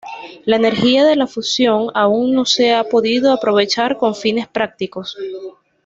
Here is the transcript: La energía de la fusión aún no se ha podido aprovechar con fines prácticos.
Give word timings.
La 0.45 0.55
energía 0.55 1.05
de 1.05 1.15
la 1.15 1.27
fusión 1.27 1.89
aún 1.93 2.33
no 2.33 2.43
se 2.45 2.73
ha 2.73 2.85
podido 2.85 3.31
aprovechar 3.31 3.97
con 3.99 4.15
fines 4.15 4.47
prácticos. 4.47 5.15